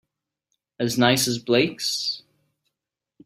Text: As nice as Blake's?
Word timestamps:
As 0.79 0.97
nice 0.97 1.27
as 1.27 1.37
Blake's? 1.37 2.23